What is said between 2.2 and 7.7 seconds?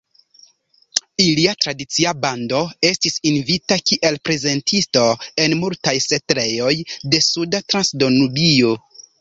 bando" estis invitita kiel prezentisto en multaj setlejoj de Suda